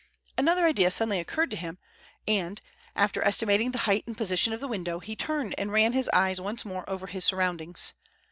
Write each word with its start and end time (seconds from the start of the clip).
Another 0.35 0.65
idea 0.65 0.89
suddenly 0.89 1.19
occurred 1.19 1.51
to 1.51 1.55
him 1.55 1.77
and, 2.27 2.59
after 2.95 3.21
estimating 3.23 3.69
the 3.69 3.77
height 3.85 4.03
and 4.07 4.17
position 4.17 4.51
of 4.51 4.59
the 4.59 4.67
window, 4.67 4.97
he 4.97 5.15
turned 5.15 5.53
and 5.59 5.71
ran 5.71 5.93
his 5.93 6.09
eye 6.11 6.35
once 6.39 6.65
more 6.65 6.89
over 6.89 7.05
his 7.05 7.23
surroundings. 7.23 7.93